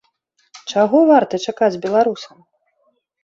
Чаго 0.75 0.97
варта 1.11 1.35
чакаць 1.51 1.79
беларусам? 1.85 2.37